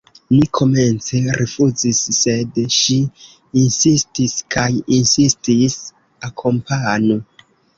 [0.35, 2.97] Mi komence rifuzis, sed ŝi
[3.65, 4.67] insistis kaj
[4.99, 5.79] insistis:
[6.31, 7.21] Akompanu!